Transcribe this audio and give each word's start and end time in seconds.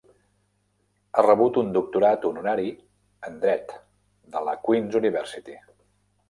Ha 1.17 1.23
rebut 1.25 1.59
un 1.61 1.69
doctorat 1.75 2.25
honorari 2.29 2.71
en 3.29 3.37
dret 3.45 3.77
de 4.37 4.43
la 4.49 4.57
Queen's 4.65 4.99
University. 5.03 5.61